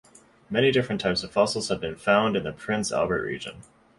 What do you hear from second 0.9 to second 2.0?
types of fossils have been